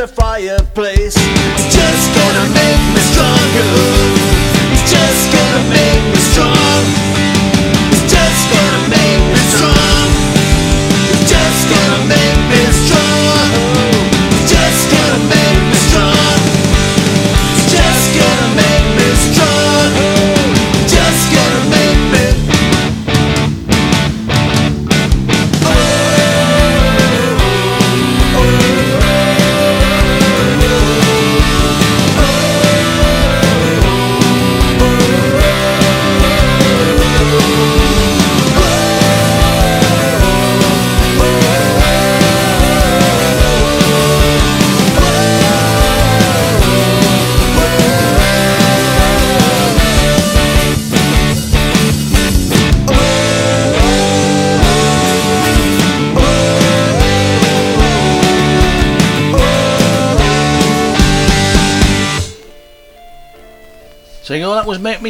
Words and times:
A 0.00 0.08
fireplace. 0.08 1.14
Just 1.14 2.14
gonna 2.14 2.48
make 2.54 2.94
me 2.94 2.99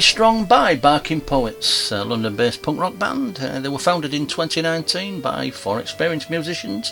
Me 0.01 0.05
Strong 0.05 0.47
by 0.47 0.77
Barking 0.77 1.21
Poets, 1.21 1.93
a 1.93 2.03
London-based 2.03 2.63
punk 2.63 2.81
rock 2.81 2.99
band. 2.99 3.39
Uh, 3.39 3.61
they 3.61 3.69
were 3.69 3.79
founded 3.79 4.15
in 4.15 4.27
2019 4.27 5.21
by 5.21 5.51
four 5.51 5.79
experienced 5.79 6.31
musicians 6.31 6.91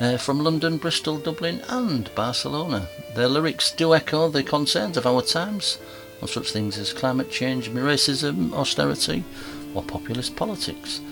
uh, 0.00 0.16
from 0.16 0.40
London, 0.42 0.78
Bristol, 0.78 1.18
Dublin 1.18 1.60
and 1.68 2.10
Barcelona. 2.14 2.88
Their 3.14 3.28
lyrics 3.28 3.70
do 3.70 3.92
echo 3.92 4.30
the 4.30 4.42
concerns 4.42 4.96
of 4.96 5.04
our 5.06 5.20
times 5.20 5.76
on 6.22 6.28
such 6.28 6.50
things 6.50 6.78
as 6.78 6.94
climate 6.94 7.30
change, 7.30 7.68
racism, 7.68 8.54
austerity 8.54 9.24
or 9.74 9.82
populist 9.82 10.34
politics. 10.34 11.02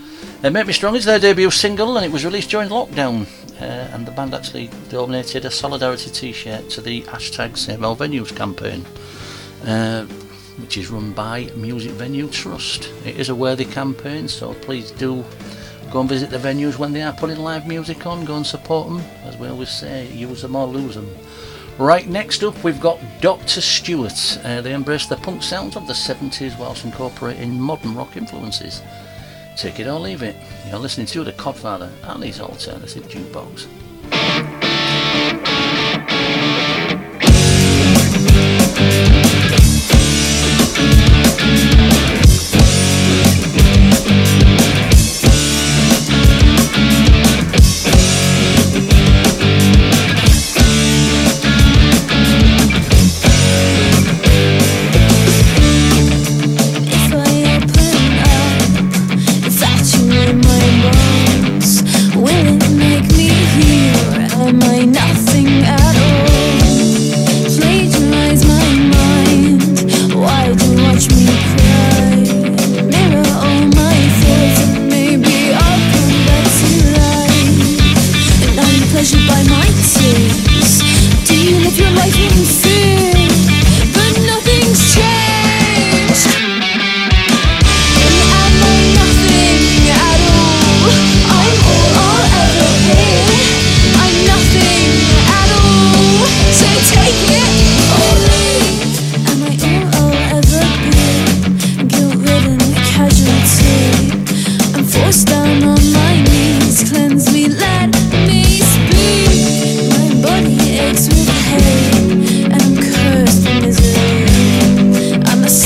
Uh, 0.42 0.48
Make 0.48 0.68
Me 0.68 0.72
Strong 0.72 0.96
is 0.96 1.04
their 1.04 1.18
debut 1.18 1.50
single 1.50 1.98
and 1.98 2.06
it 2.06 2.12
was 2.12 2.24
released 2.24 2.48
during 2.48 2.70
lockdown 2.70 3.26
uh, 3.60 3.92
and 3.92 4.06
the 4.06 4.12
band 4.12 4.32
actually 4.32 4.70
donated 4.88 5.44
a 5.44 5.50
solidarity 5.50 6.08
t-shirt 6.08 6.70
to 6.70 6.80
the 6.80 7.02
hashtag 7.02 7.58
Save 7.58 7.84
Our 7.84 7.94
Venues 7.94 8.34
campaign. 8.34 8.86
Uh, 9.66 10.06
which 10.58 10.76
is 10.76 10.90
run 10.90 11.12
by 11.12 11.50
Music 11.56 11.92
Venue 11.92 12.28
Trust. 12.28 12.92
It 13.04 13.18
is 13.18 13.28
a 13.28 13.34
worthy 13.34 13.64
campaign, 13.64 14.28
so 14.28 14.54
please 14.54 14.90
do 14.90 15.24
go 15.90 16.00
and 16.00 16.08
visit 16.08 16.30
the 16.30 16.38
venues 16.38 16.78
when 16.78 16.92
they 16.92 17.02
are 17.02 17.12
putting 17.12 17.38
live 17.38 17.66
music 17.66 18.06
on. 18.06 18.24
Go 18.24 18.36
and 18.36 18.46
support 18.46 18.88
them, 18.88 19.00
as 19.24 19.36
we 19.36 19.48
always 19.48 19.70
say, 19.70 20.06
use 20.12 20.42
them 20.42 20.56
or 20.56 20.66
lose 20.66 20.94
them. 20.94 21.08
Right, 21.78 22.08
next 22.08 22.42
up 22.42 22.64
we've 22.64 22.80
got 22.80 22.98
Dr. 23.20 23.60
Stuart. 23.60 24.38
Uh, 24.42 24.62
they 24.62 24.72
embrace 24.72 25.06
the 25.06 25.16
punk 25.16 25.42
sounds 25.42 25.76
of 25.76 25.86
the 25.86 25.92
70s 25.92 26.58
whilst 26.58 26.84
incorporating 26.84 27.60
modern 27.60 27.94
rock 27.94 28.16
influences. 28.16 28.82
Take 29.56 29.80
it 29.80 29.86
or 29.86 29.98
leave 29.98 30.22
it. 30.22 30.36
You're 30.68 30.78
listening 30.78 31.06
to 31.08 31.24
The 31.24 31.32
Codfather 31.32 31.90
and 32.04 32.24
his 32.24 32.40
alternative 32.40 33.04
jukebox. 33.08 33.66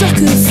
suckers. 0.01 0.50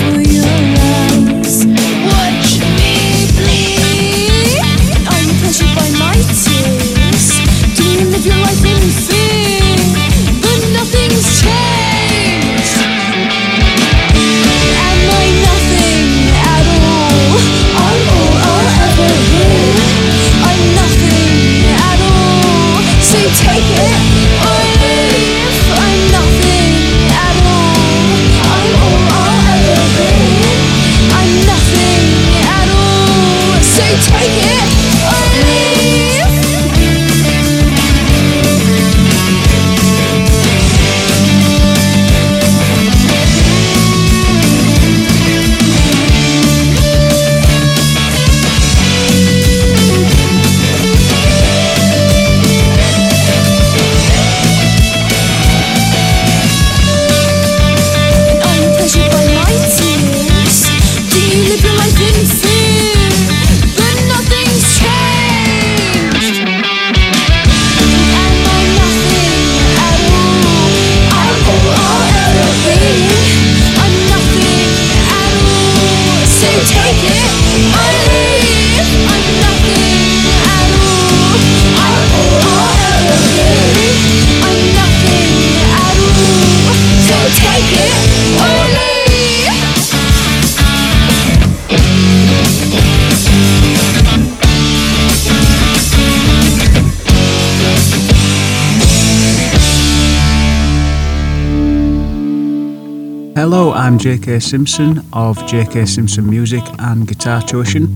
JK 104.00 104.42
Simpson 104.42 105.00
of 105.12 105.38
JK 105.40 105.86
Simpson 105.86 106.30
Music 106.30 106.64
and 106.80 107.06
Guitar 107.06 107.42
Tuition, 107.42 107.94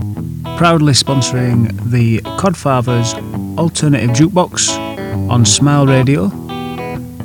proudly 0.58 0.92
sponsoring 0.92 1.72
the 1.90 2.18
Codfathers 2.36 3.14
Alternative 3.56 4.10
Jukebox 4.10 4.76
on 5.30 5.46
Smile 5.46 5.86
Radio 5.86 6.24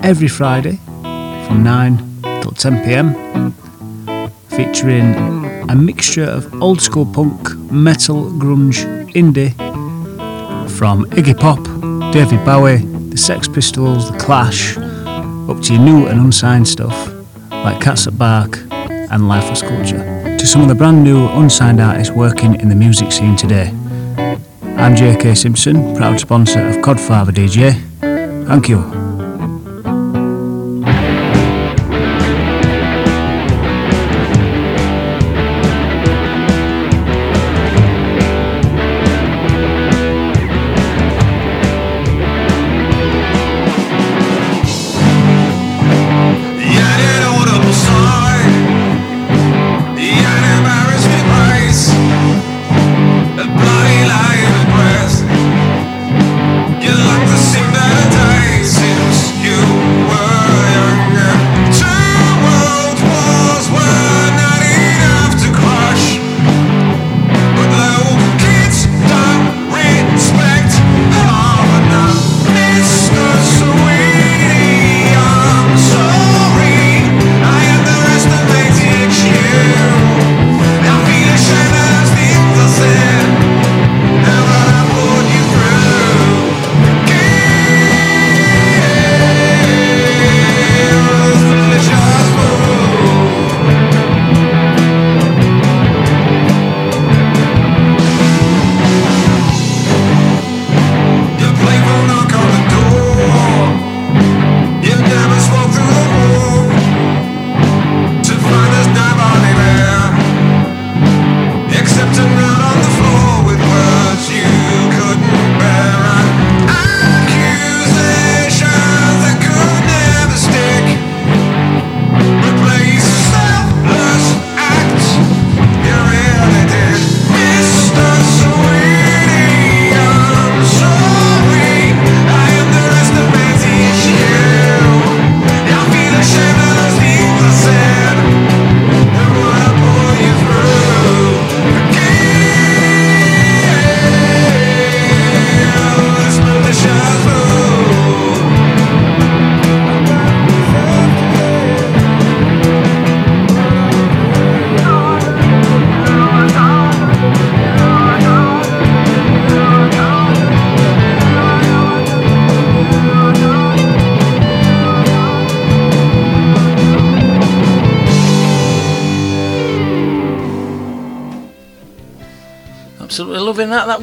every 0.02 0.30
Friday 0.30 0.78
from 1.46 1.62
9 1.62 2.22
till 2.42 2.52
10 2.52 2.86
pm, 2.86 3.52
featuring 4.48 5.14
a 5.70 5.76
mixture 5.76 6.24
of 6.24 6.62
old 6.62 6.82
school 6.82 7.06
punk, 7.06 7.54
metal, 7.70 8.32
grunge, 8.32 8.86
indie 9.12 9.54
from 10.78 11.04
Iggy 11.08 11.38
Pop, 11.38 11.62
David 12.14 12.46
Bowie, 12.46 12.78
the 13.10 13.18
Sex 13.18 13.46
Pistols, 13.50 14.10
The 14.10 14.18
Clash, 14.20 14.78
up 14.78 15.62
to 15.64 15.74
your 15.74 15.84
new 15.84 16.06
and 16.08 16.22
unsigned 16.22 16.70
stuff 16.70 17.14
like 17.52 17.82
Cats 17.82 18.06
That 18.06 18.18
Bark 18.18 18.69
and 19.12 19.28
Lifeless 19.28 19.62
Culture, 19.62 20.38
to 20.38 20.48
some 20.48 20.62
of 20.62 20.68
the 20.68 20.76
brand 20.76 21.04
new 21.04 21.28
unsigned 21.28 21.82
artists 21.82 22.14
working 22.14 22.60
in 22.60 22.70
the 22.70 22.76
music 22.76 23.12
scene 23.12 23.36
today. 23.36 23.70
I'm 24.78 24.96
JK 24.96 25.38
Simpson, 25.38 25.96
proud 25.96 26.20
sponsor 26.20 26.68
of 26.68 26.76
Codfather 26.78 27.32
DJ. 27.32 27.74
Thank 28.48 28.70
you. 28.70 28.99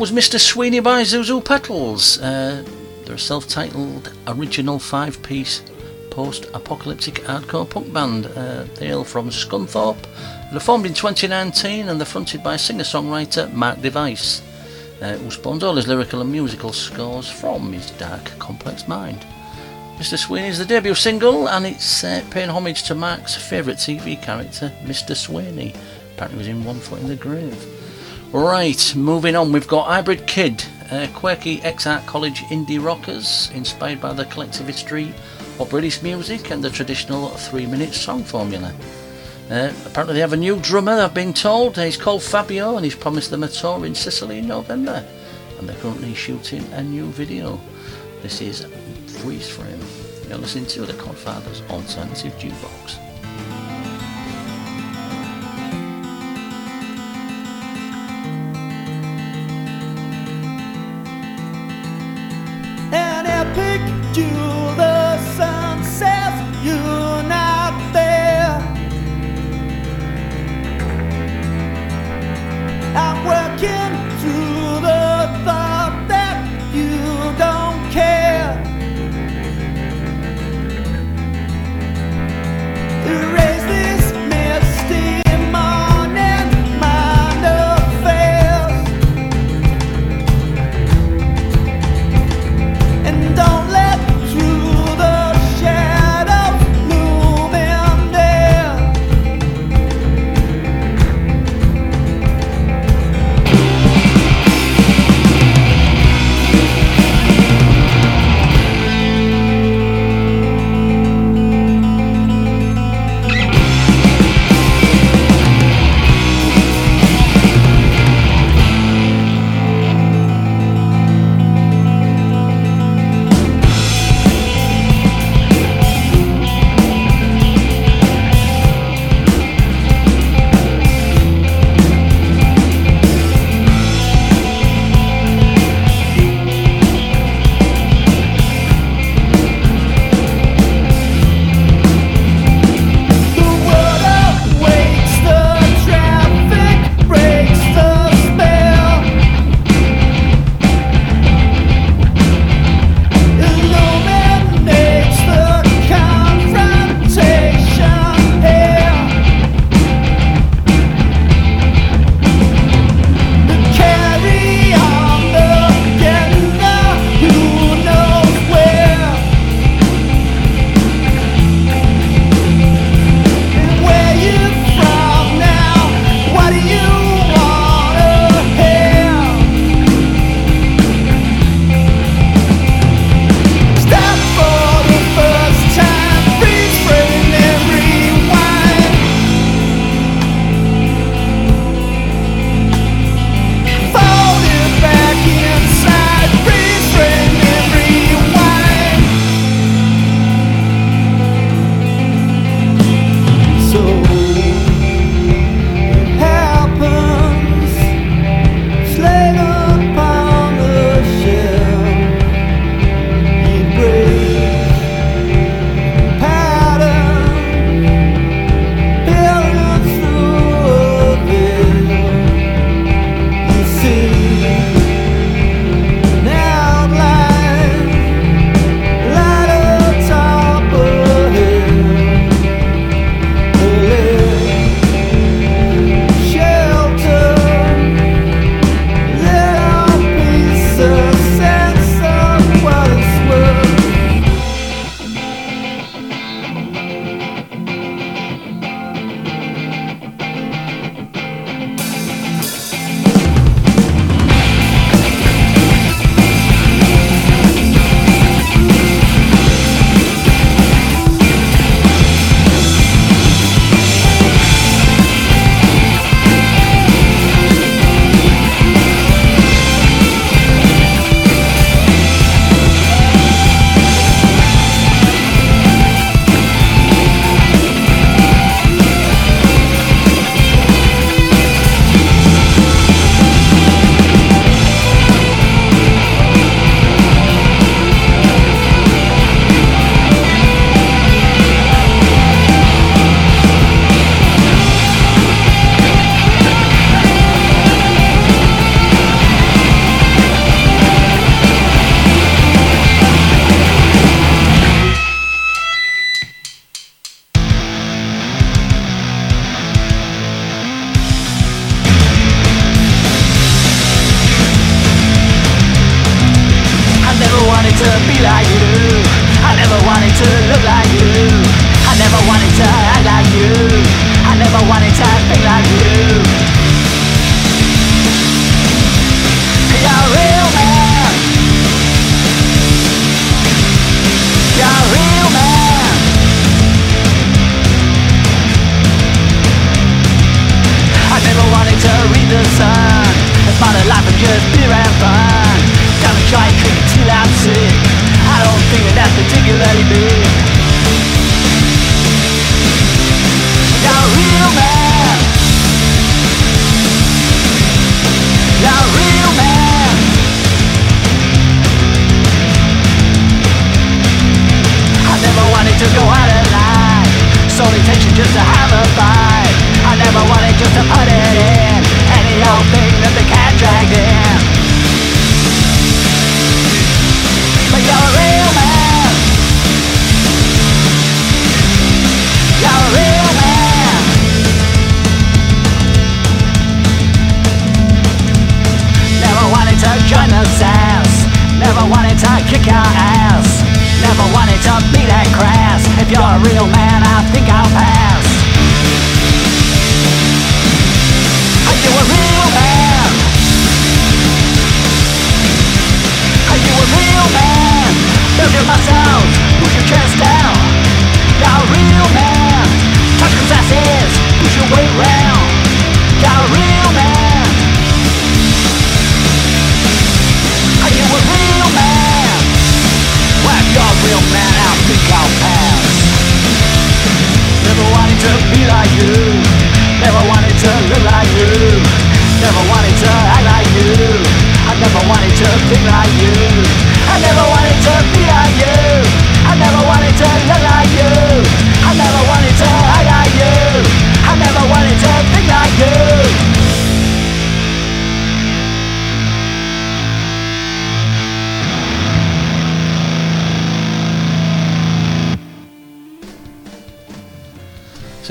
Was 0.06 0.12
Mr. 0.12 0.38
Sweeney 0.38 0.78
by 0.78 1.02
Zuzu's 1.02 1.42
Petals. 1.42 2.20
Uh, 2.20 2.64
they're 3.04 3.16
a 3.16 3.18
self 3.18 3.48
titled 3.48 4.12
original 4.28 4.78
five 4.78 5.20
piece 5.24 5.64
post 6.10 6.44
apocalyptic 6.54 7.14
hardcore 7.24 7.68
punk 7.68 7.92
band. 7.92 8.26
Uh, 8.26 8.66
they 8.76 8.86
hail 8.86 9.02
from 9.02 9.30
Scunthorpe. 9.30 10.06
They're 10.52 10.60
formed 10.60 10.86
in 10.86 10.94
2019 10.94 11.88
and 11.88 11.98
they're 11.98 12.06
fronted 12.06 12.44
by 12.44 12.56
singer 12.56 12.84
songwriter 12.84 13.52
Mark 13.52 13.82
Device, 13.82 14.42
uh, 15.02 15.14
who 15.14 15.28
spawns 15.32 15.64
all 15.64 15.74
his 15.74 15.88
lyrical 15.88 16.20
and 16.20 16.30
musical 16.30 16.72
scores 16.72 17.28
from 17.28 17.72
his 17.72 17.90
dark, 17.90 18.26
complex 18.38 18.86
mind. 18.86 19.26
Mr. 19.96 20.16
Sweeney 20.16 20.46
is 20.46 20.58
the 20.58 20.64
debut 20.64 20.94
single 20.94 21.48
and 21.48 21.66
it's 21.66 22.04
uh, 22.04 22.22
paying 22.30 22.50
homage 22.50 22.84
to 22.84 22.94
Mark's 22.94 23.34
favourite 23.34 23.80
TV 23.80 24.22
character, 24.22 24.72
Mr. 24.84 25.16
Sweeney. 25.16 25.74
Apparently, 26.14 26.38
was 26.38 26.46
in 26.46 26.62
One 26.62 26.78
Foot 26.78 27.00
in 27.00 27.08
the 27.08 27.16
Grave. 27.16 27.75
Right, 28.32 28.94
moving 28.96 29.36
on, 29.36 29.52
we've 29.52 29.68
got 29.68 29.86
Hybrid 29.86 30.26
Kid, 30.26 30.64
uh, 30.90 31.06
quirky 31.14 31.62
ex-art 31.62 32.04
college 32.06 32.40
indie 32.50 32.82
rockers 32.82 33.50
inspired 33.54 34.00
by 34.00 34.12
the 34.12 34.24
collective 34.26 34.66
history 34.66 35.14
of 35.60 35.70
British 35.70 36.02
music 36.02 36.50
and 36.50 36.62
the 36.62 36.68
traditional 36.68 37.28
three-minute 37.28 37.94
song 37.94 38.24
formula. 38.24 38.74
Uh, 39.48 39.72
apparently 39.86 40.14
they 40.14 40.20
have 40.20 40.32
a 40.32 40.36
new 40.36 40.56
drummer, 40.56 40.92
I've 40.92 41.14
been 41.14 41.32
told. 41.32 41.78
He's 41.78 41.96
called 41.96 42.22
Fabio 42.22 42.74
and 42.74 42.84
he's 42.84 42.96
promised 42.96 43.30
them 43.30 43.44
a 43.44 43.48
tour 43.48 43.86
in 43.86 43.94
Sicily 43.94 44.38
in 44.38 44.48
November. 44.48 45.06
And 45.58 45.68
they're 45.68 45.76
currently 45.76 46.12
shooting 46.12 46.64
a 46.72 46.82
new 46.82 47.06
video. 47.06 47.60
This 48.22 48.40
is 48.40 48.66
Freeze 49.20 49.48
Frame. 49.48 49.80
You're 50.28 50.38
listening 50.38 50.66
to 50.66 50.84
the 50.84 50.94
Codfathers 50.94 51.66
Alternative 51.70 52.34
Jukebox. 52.34 53.05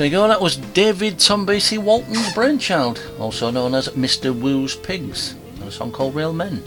So 0.06 0.10
you 0.10 0.18
go, 0.18 0.28
that 0.28 0.40
was 0.40 0.56
David 0.56 1.14
Tombasi 1.14 1.78
Walton's 1.78 2.32
brainchild, 2.32 3.02
also 3.18 3.50
known 3.50 3.74
as 3.74 3.88
Mr. 3.88 4.32
Wu's 4.32 4.76
Pigs, 4.76 5.34
a 5.64 5.70
song 5.72 5.90
called 5.90 6.14
Real 6.14 6.32
Men. 6.32 6.62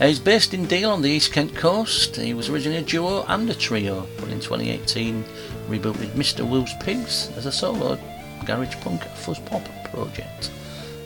Uh, 0.00 0.08
he's 0.08 0.18
based 0.18 0.54
in 0.54 0.66
Deal 0.66 0.90
on 0.90 1.00
the 1.00 1.08
East 1.08 1.32
Kent 1.32 1.54
coast. 1.54 2.16
He 2.16 2.34
was 2.34 2.48
originally 2.48 2.78
a 2.78 2.82
duo 2.82 3.24
and 3.28 3.48
a 3.48 3.54
trio, 3.54 4.08
but 4.18 4.30
in 4.30 4.40
2018 4.40 5.24
rebooted 5.68 6.10
Mr. 6.14 6.44
Wu's 6.44 6.72
Pigs 6.80 7.30
as 7.36 7.46
a 7.46 7.52
solo 7.52 7.96
garage 8.44 8.74
punk 8.80 9.04
fuzz 9.04 9.38
pop 9.38 9.62
project. 9.92 10.50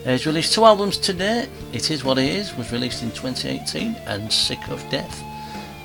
Uh, 0.07 0.13
he's 0.13 0.25
released 0.25 0.55
two 0.55 0.65
albums 0.65 0.97
to 0.97 1.13
date. 1.13 1.49
It 1.71 1.91
Is 1.91 2.03
What 2.03 2.17
It 2.17 2.33
Is 2.33 2.57
was 2.57 2.71
released 2.71 3.03
in 3.03 3.11
2018 3.11 3.95
and 4.07 4.33
Sick 4.33 4.69
of 4.69 4.81
Death 4.89 5.21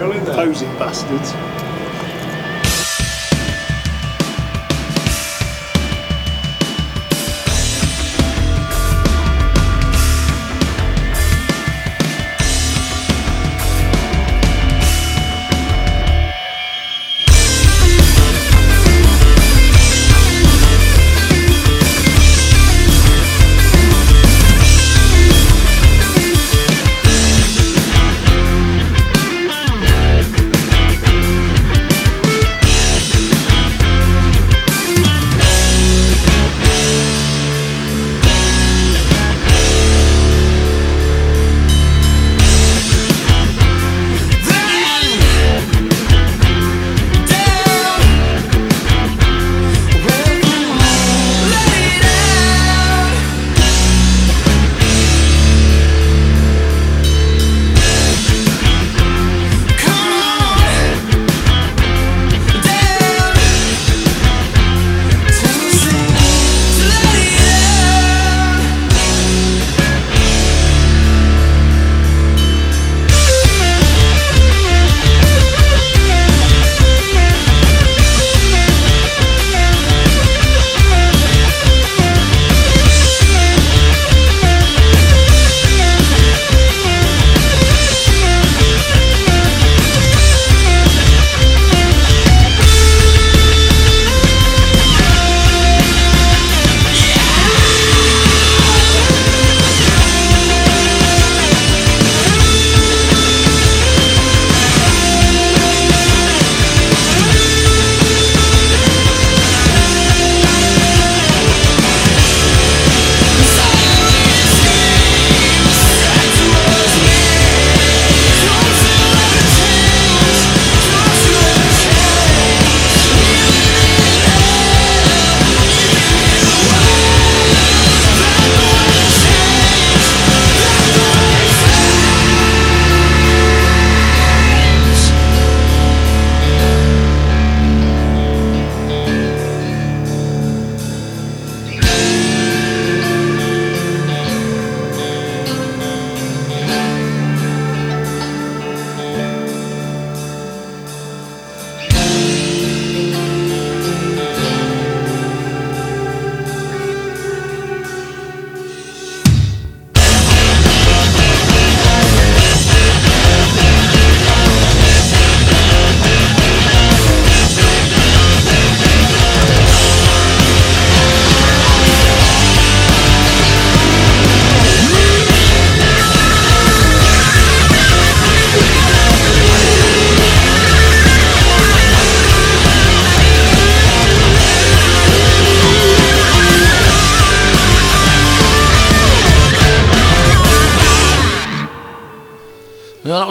Posing 0.00 0.68
bastards. 0.76 1.53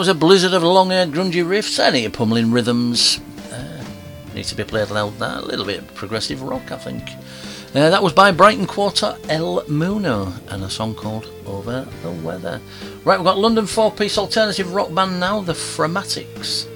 Was 0.04 0.08
a 0.10 0.14
blizzard 0.14 0.52
of 0.52 0.62
long-haired 0.62 1.12
grungy 1.12 1.42
riffs 1.42 1.78
and 1.78 2.12
pummeling 2.12 2.52
rhythms. 2.52 3.20
Uh, 3.50 3.82
needs 4.34 4.50
to 4.50 4.54
be 4.54 4.62
played 4.62 4.90
loud 4.90 5.18
that. 5.18 5.44
A 5.44 5.46
little 5.46 5.64
bit 5.64 5.78
of 5.78 5.94
progressive 5.94 6.42
rock, 6.42 6.70
I 6.70 6.76
think. 6.76 7.08
Uh, 7.74 7.88
that 7.88 8.02
was 8.02 8.12
by 8.12 8.30
Brighton 8.30 8.66
Quarter 8.66 9.16
El 9.30 9.62
Moono 9.62 10.30
and 10.52 10.62
a 10.62 10.68
song 10.68 10.94
called 10.94 11.30
Over 11.46 11.88
the 12.02 12.10
Weather. 12.10 12.60
Right, 13.06 13.18
we've 13.18 13.24
got 13.24 13.38
London 13.38 13.66
four-piece 13.66 14.18
alternative 14.18 14.74
rock 14.74 14.92
band 14.92 15.18
now, 15.18 15.40
the 15.40 15.54
Framatics. 15.54 16.66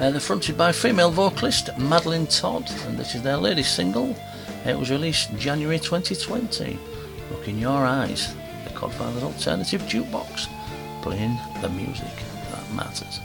Uh, 0.00 0.10
they're 0.10 0.18
fronted 0.18 0.58
by 0.58 0.72
female 0.72 1.12
vocalist 1.12 1.70
Madeline 1.78 2.26
Todd, 2.26 2.68
and 2.86 2.98
this 2.98 3.14
is 3.14 3.22
their 3.22 3.36
latest 3.36 3.76
single. 3.76 4.16
It 4.66 4.76
was 4.76 4.90
released 4.90 5.32
January 5.36 5.78
2020. 5.78 6.76
Look 7.30 7.46
in 7.46 7.60
your 7.60 7.86
eyes, 7.86 8.34
the 8.64 8.70
Codfather's 8.70 9.22
Alternative 9.22 9.82
Jukebox, 9.82 10.48
playing 11.00 11.38
the 11.60 11.68
music 11.68 12.10
that 12.76 13.22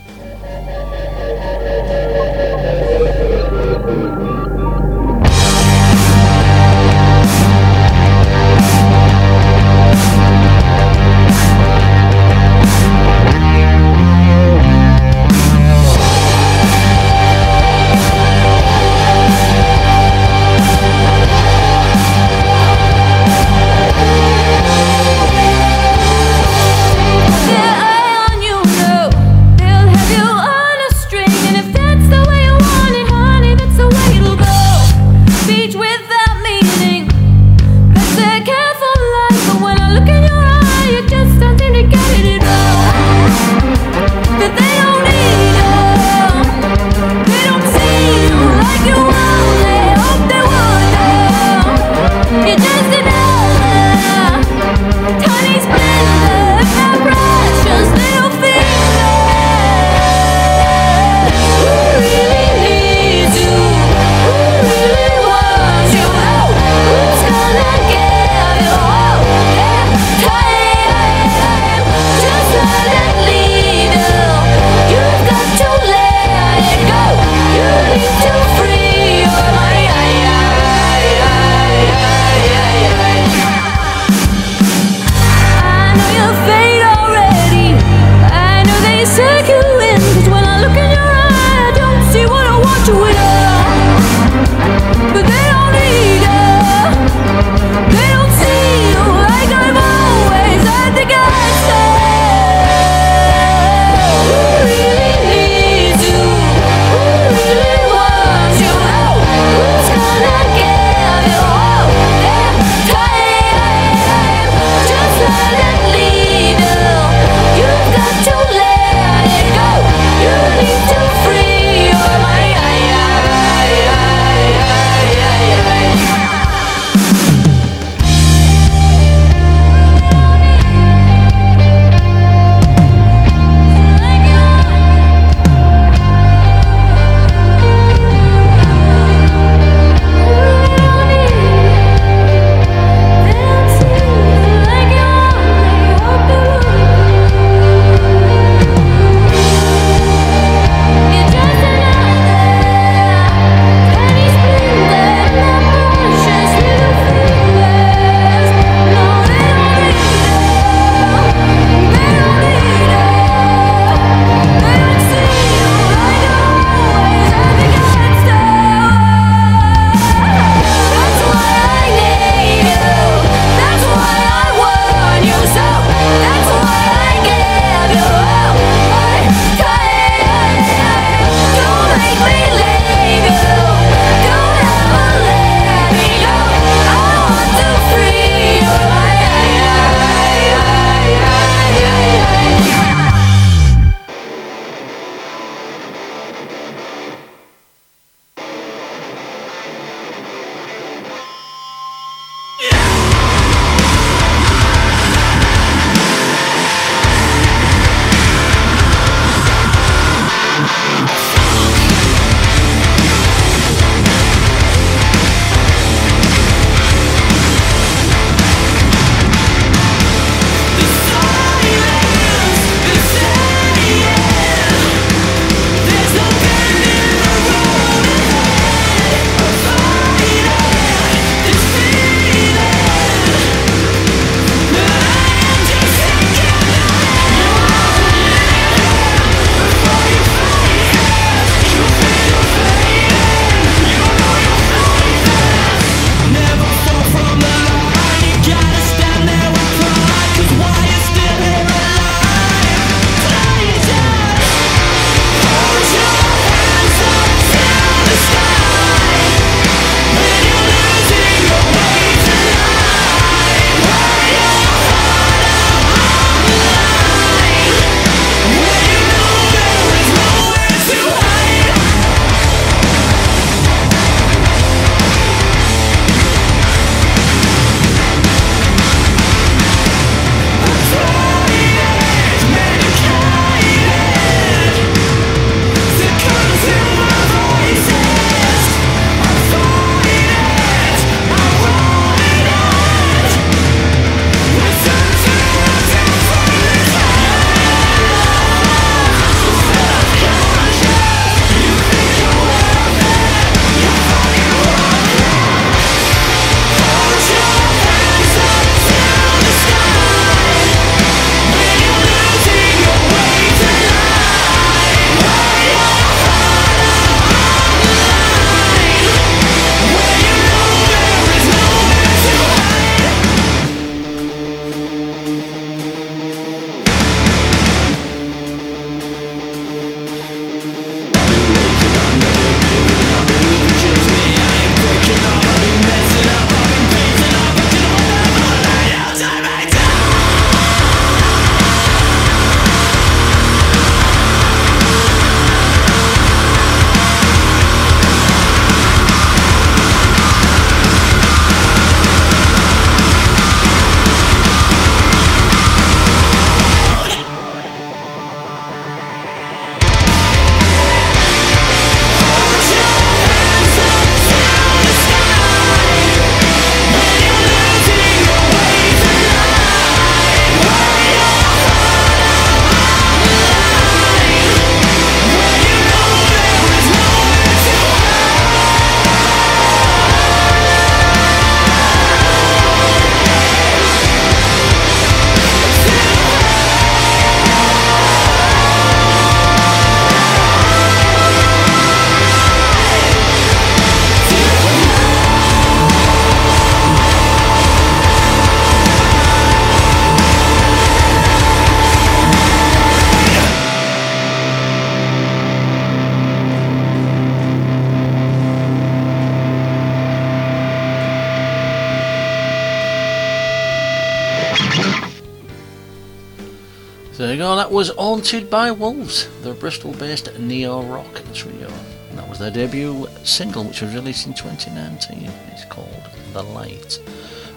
that 417.68 417.74
was 417.74 417.90
Haunted 417.90 418.50
by 418.50 418.72
Wolves, 418.72 419.28
the 419.42 419.54
Bristol 419.54 419.92
based 419.92 420.40
neo 420.40 420.84
rock 420.84 421.22
trio. 421.34 421.70
And 422.10 422.18
that 422.18 422.30
was 422.30 422.40
their 422.40 422.50
debut 422.50 423.08
single, 423.26 423.66
which 423.66 423.82
was 423.82 423.94
released 423.94 424.26
in 424.26 424.34
2019. 424.34 425.30
It's 425.52 425.66
called 425.66 426.08
The 426.32 426.44
Light. 426.44 426.98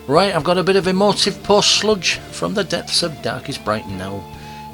Right, 0.08 0.34
I've 0.34 0.42
got 0.42 0.58
a 0.58 0.64
bit 0.64 0.74
of 0.74 0.88
emotive 0.88 1.40
post 1.44 1.78
sludge 1.78 2.16
from 2.32 2.54
the 2.54 2.64
depths 2.64 3.04
of 3.04 3.22
darkest 3.22 3.64
Brighton 3.64 3.98
now, 3.98 4.16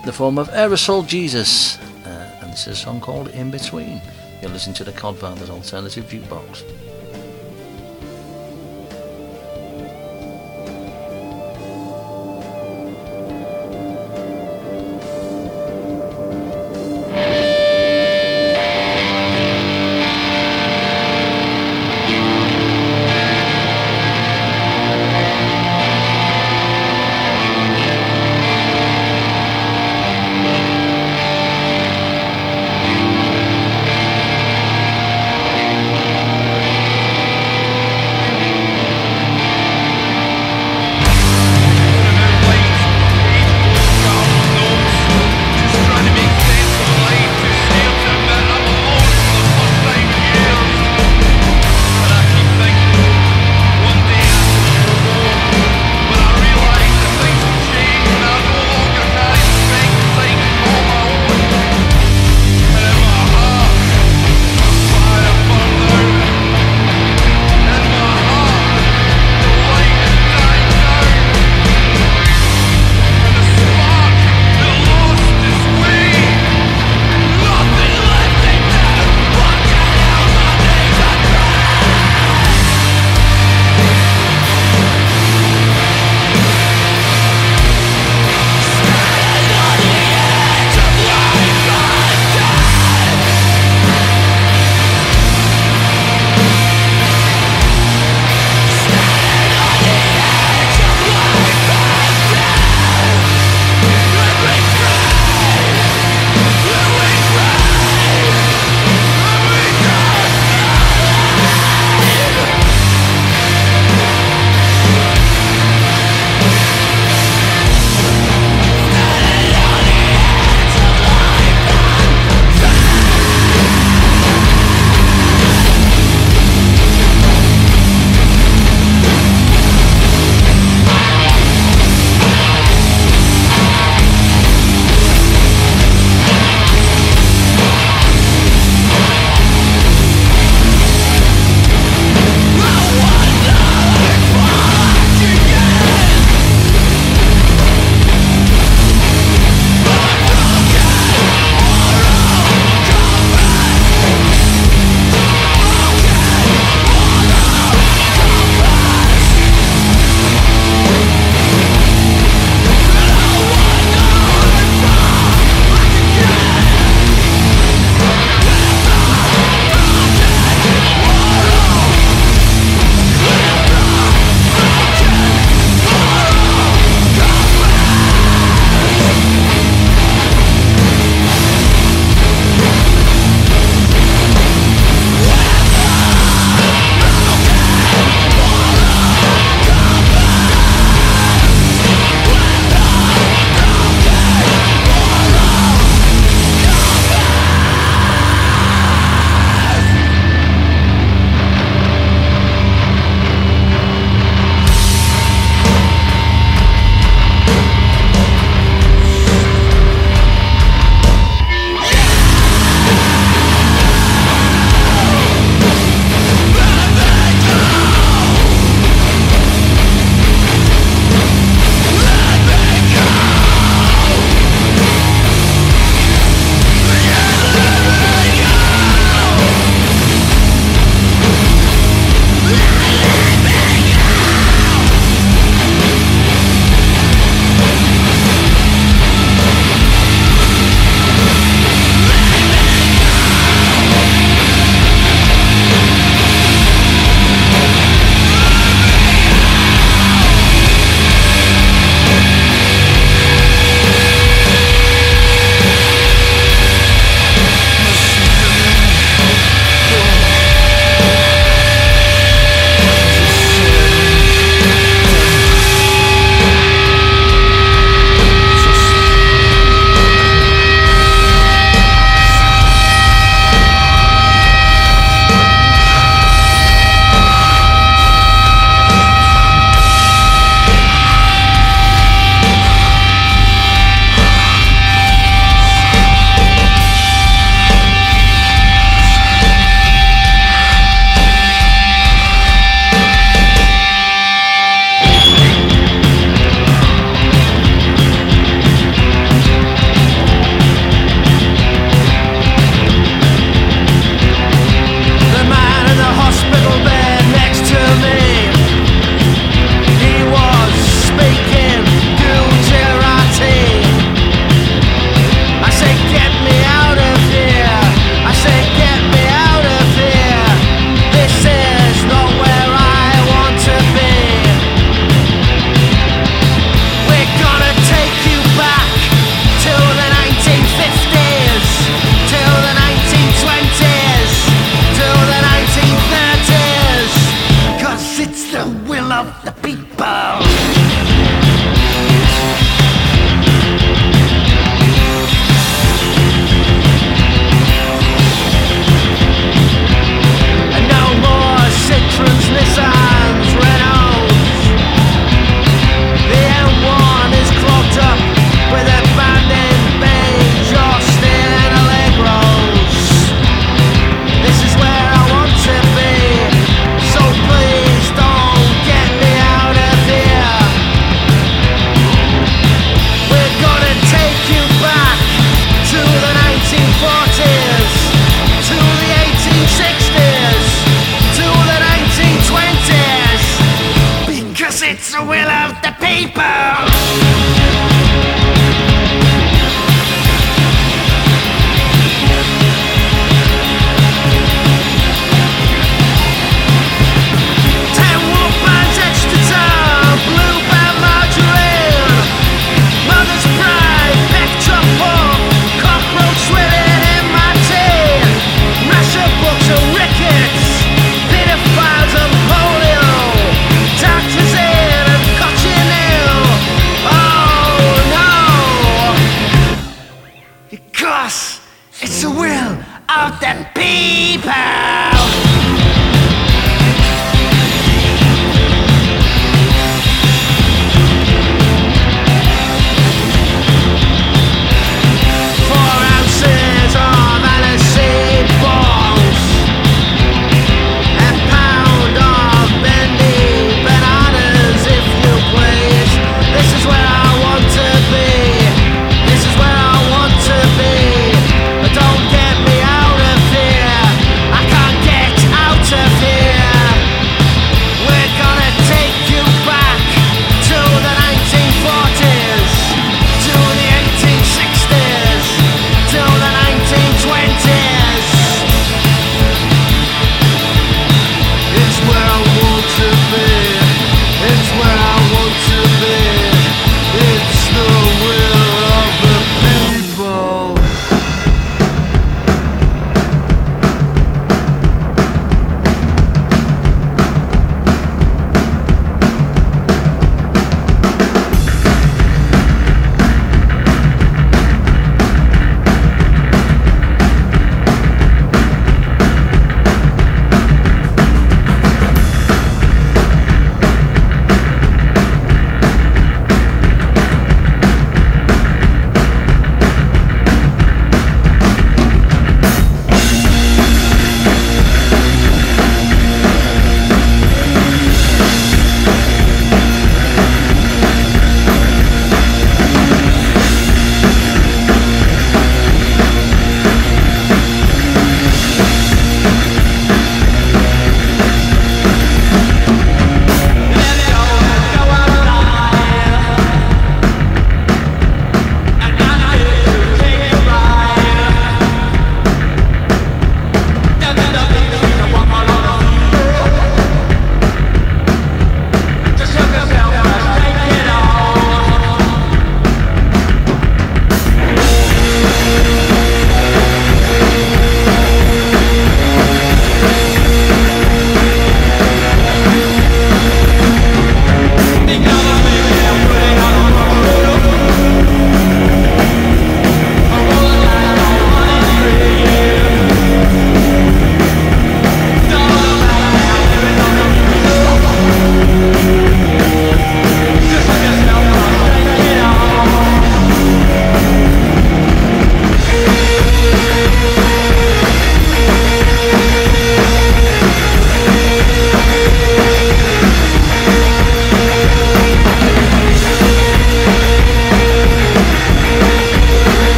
in 0.00 0.06
the 0.06 0.12
form 0.12 0.38
of 0.38 0.48
Aerosol 0.48 1.06
Jesus. 1.06 1.76
Uh, 2.06 2.38
and 2.40 2.50
this 2.50 2.66
is 2.66 2.78
a 2.78 2.82
song 2.84 3.02
called 3.02 3.28
In 3.28 3.50
Between. 3.50 4.00
You're 4.40 4.52
listening 4.52 4.76
to 4.76 4.84
the 4.84 4.92
Codfathers 4.92 5.50
Alternative 5.50 6.06
Jukebox. 6.06 6.85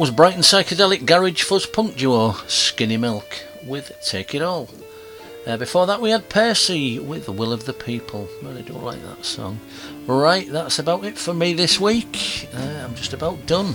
Was 0.00 0.10
Brighton 0.10 0.40
psychedelic 0.40 1.04
garage 1.04 1.42
fuzz 1.42 1.66
punk 1.66 1.94
duo 1.94 2.32
Skinny 2.46 2.96
Milk 2.96 3.44
with 3.66 3.92
Take 4.02 4.34
It 4.34 4.40
All. 4.40 4.66
Uh, 5.46 5.58
before 5.58 5.86
that, 5.86 6.00
we 6.00 6.08
had 6.08 6.30
Percy 6.30 6.98
with 6.98 7.26
The 7.26 7.32
Will 7.32 7.52
of 7.52 7.66
the 7.66 7.74
People. 7.74 8.26
Really 8.42 8.62
do 8.62 8.72
like 8.72 9.02
that 9.02 9.26
song. 9.26 9.60
Right, 10.06 10.50
that's 10.50 10.78
about 10.78 11.04
it 11.04 11.18
for 11.18 11.34
me 11.34 11.52
this 11.52 11.78
week. 11.78 12.48
Uh, 12.54 12.82
I'm 12.82 12.94
just 12.94 13.12
about 13.12 13.44
done. 13.44 13.74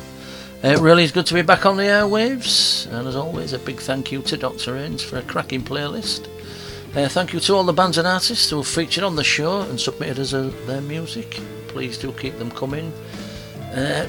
Uh, 0.64 0.70
it 0.70 0.80
really 0.80 1.04
is 1.04 1.12
good 1.12 1.28
to 1.28 1.36
be 1.36 1.44
back 1.44 1.64
on 1.64 1.78
the 1.78 1.84
airwaves. 1.84 2.92
And 2.92 3.08
as 3.08 3.16
always, 3.16 3.54
a 3.54 3.60
big 3.60 3.78
thank 3.80 4.12
you 4.12 4.24
to 4.24 4.36
Dr. 4.36 4.74
Ains 4.74 5.02
for 5.02 5.18
a 5.18 5.22
cracking 5.22 5.62
playlist. 5.62 6.28
Uh, 6.96 7.08
thank 7.08 7.34
you 7.34 7.40
to 7.40 7.54
all 7.54 7.64
the 7.64 7.72
bands 7.72 8.00
and 8.00 8.08
artists 8.08 8.50
who 8.50 8.58
have 8.58 8.68
featured 8.68 9.04
on 9.04 9.16
the 9.16 9.24
show 9.24 9.62
and 9.62 9.80
submitted 9.80 10.18
us 10.18 10.34
uh, 10.34 10.52
their 10.66 10.82
music. 10.82 11.40
Please 11.68 12.00
do 12.00 12.12
keep 12.14 12.40
them 12.40 12.50
coming. 12.50 12.92
Uh, 13.76 14.08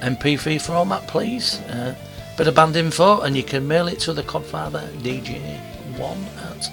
MP3 0.00 0.60
format, 0.60 1.06
please. 1.06 1.60
Uh, 1.62 1.94
bit 2.36 2.48
of 2.48 2.54
band 2.54 2.76
info, 2.76 3.22
and 3.22 3.34
you 3.36 3.42
can 3.42 3.66
mail 3.66 3.88
it 3.88 3.98
to 4.00 4.12
the 4.12 4.22
Codfather 4.22 4.86
DJ1 4.98 5.58
at 5.98 6.70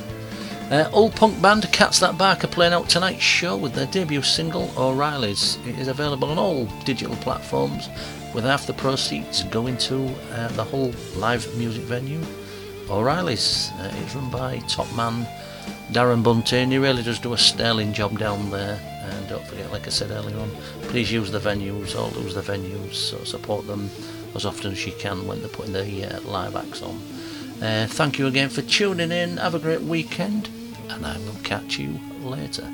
Uh, 0.70 0.88
old 0.95 1.14
punk 1.14 1.43
band 1.43 1.70
Cats 1.72 2.01
That 2.01 2.16
Bark 2.16 2.43
are 2.43 2.47
playing 2.49 2.72
out 2.72 2.88
tonight's 2.88 3.20
show 3.22 3.55
with 3.55 3.74
their 3.74 3.84
debut 3.88 4.22
single 4.22 4.72
O'Reilly's. 4.78 5.59
It 5.66 5.78
is 5.78 5.88
available 5.88 6.30
on 6.30 6.38
all 6.38 6.64
digital 6.86 7.16
platforms 7.16 7.91
with 8.34 8.45
half 8.45 8.66
the 8.66 8.72
proceeds 8.72 9.43
going 9.43 9.76
to 9.76 10.09
uh, 10.32 10.49
the 10.53 10.64
whole 10.64 10.95
live 11.16 11.55
music 11.59 11.82
venue 11.82 12.22
O'Reilly's. 12.88 13.68
Uh, 13.74 13.93
it's 14.03 14.14
run 14.14 14.30
by 14.30 14.57
top 14.61 14.91
man 14.97 15.26
Darren 15.92 16.22
Bunting. 16.22 16.70
He 16.70 16.78
really 16.78 17.02
does 17.02 17.18
do 17.18 17.32
a 17.32 17.38
sterling 17.38 17.92
job 17.92 18.18
down 18.18 18.50
there. 18.50 18.80
And 19.02 19.28
don't 19.28 19.46
forget, 19.46 19.72
like 19.72 19.86
I 19.86 19.90
said 19.90 20.11
earlier 20.11 20.38
on, 20.38 20.50
please 20.82 21.11
use 21.11 21.30
the 21.30 21.40
venues, 21.40 21.96
all 21.96 22.11
use 22.22 22.34
the 22.34 22.42
venues, 22.42 22.94
so 22.94 23.22
support 23.24 23.66
them 23.66 23.90
as 24.34 24.46
often 24.46 24.72
as 24.72 24.86
you 24.86 24.92
can 24.92 25.26
when 25.26 25.40
they're 25.40 25.48
putting 25.48 25.72
the 25.72 26.04
uh, 26.04 26.20
live 26.22 26.54
acts 26.54 26.82
on. 26.82 27.00
Uh, 27.62 27.86
thank 27.88 28.18
you 28.18 28.26
again 28.26 28.48
for 28.48 28.62
tuning 28.62 29.11
in. 29.11 29.36
Have 29.36 29.54
a 29.54 29.58
great 29.58 29.82
weekend, 29.82 30.48
and 30.88 31.04
I 31.04 31.18
will 31.18 31.34
catch 31.42 31.78
you 31.78 31.98
later. 32.22 32.70